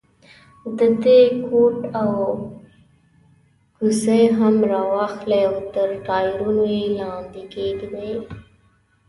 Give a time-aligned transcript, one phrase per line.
[0.77, 2.11] د ده کوټ او
[3.77, 8.11] کوسۍ هم را واخلئ او تر ټایرونو یې لاندې کېږدئ.